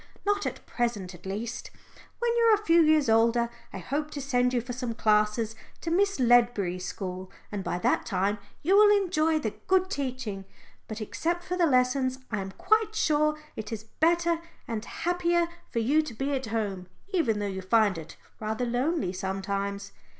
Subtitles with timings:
[0.25, 1.69] "Not at present at least.
[2.17, 5.55] When you are a few years older I hope to send you for some classes
[5.81, 10.45] to Miss Ledbury's school, and by that time you will enjoy the good teaching.
[10.87, 15.77] But except for the lessons, I am quite sure it is better and happier for
[15.77, 19.91] you to be at home, even though you find it rather lonely sometimes."